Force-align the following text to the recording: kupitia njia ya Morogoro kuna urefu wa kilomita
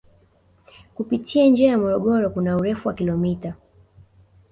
kupitia 0.95 1.47
njia 1.47 1.69
ya 1.71 1.77
Morogoro 1.77 2.29
kuna 2.29 2.57
urefu 2.57 2.87
wa 2.87 2.93
kilomita 2.93 3.55